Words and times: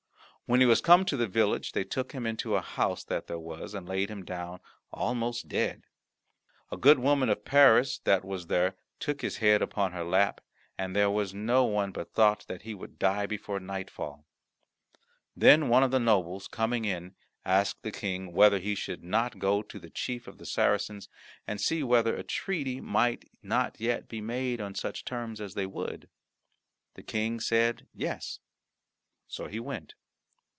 When 0.51 0.59
he 0.59 0.65
was 0.65 0.81
come 0.81 1.05
to 1.05 1.15
the 1.15 1.29
village 1.29 1.71
they 1.71 1.85
took 1.85 2.11
him 2.11 2.27
into 2.27 2.57
a 2.57 2.61
house 2.61 3.05
that 3.05 3.27
there 3.27 3.39
was, 3.39 3.73
and 3.73 3.87
laid 3.87 4.09
him 4.11 4.25
down 4.25 4.59
almost 4.91 5.47
dead. 5.47 5.83
A 6.69 6.75
good 6.75 6.99
woman 6.99 7.29
of 7.29 7.45
Paris 7.45 7.99
that 7.99 8.25
was 8.25 8.47
there 8.47 8.75
took 8.99 9.21
his 9.21 9.37
head 9.37 9.61
upon 9.61 9.93
her 9.93 10.03
lap, 10.03 10.41
and 10.77 10.93
there 10.93 11.09
was 11.09 11.33
no 11.33 11.63
one 11.63 11.93
but 11.93 12.13
thought 12.13 12.43
that 12.49 12.63
he 12.63 12.73
would 12.73 12.99
die 12.99 13.25
before 13.25 13.61
nightfall. 13.61 14.25
Then 15.37 15.69
one 15.69 15.83
of 15.83 15.91
the 15.91 16.01
nobles 16.01 16.49
coming 16.49 16.83
in 16.83 17.15
asked 17.45 17.81
the 17.81 17.89
King 17.93 18.33
whether 18.33 18.59
he 18.59 18.75
should 18.75 19.05
not 19.05 19.39
go 19.39 19.61
to 19.61 19.79
the 19.79 19.89
chief 19.89 20.27
of 20.27 20.37
the 20.37 20.45
Saracens, 20.45 21.07
and 21.47 21.61
see 21.61 21.81
whether 21.81 22.13
a 22.17 22.23
treaty 22.23 22.81
might 22.81 23.23
not 23.41 23.79
yet 23.79 24.09
be 24.09 24.19
made 24.19 24.59
on 24.59 24.75
such 24.75 25.05
terms 25.05 25.39
as 25.39 25.53
they 25.53 25.65
would. 25.65 26.09
The 26.95 27.03
King 27.03 27.39
said 27.39 27.87
yes; 27.93 28.39
so 29.29 29.47
he 29.47 29.61
went. 29.61 29.93